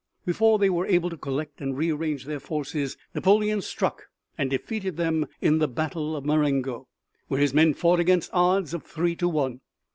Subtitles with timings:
[0.25, 5.27] Before they were able to collect and rearrange their forces, Napoleon struck and defeated them
[5.41, 6.87] in the battle of Marengo,
[7.27, 9.61] where his men fought against odds of three to one.